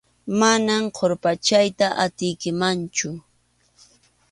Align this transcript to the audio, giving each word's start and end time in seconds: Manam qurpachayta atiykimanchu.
Manam 0.39 0.83
qurpachayta 0.97 1.87
atiykimanchu. 2.03 3.09